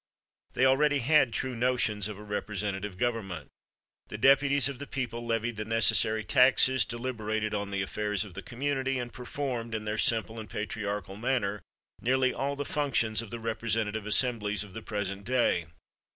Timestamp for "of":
2.07-2.17, 4.67-4.79, 8.25-8.33, 13.21-13.29, 14.63-14.73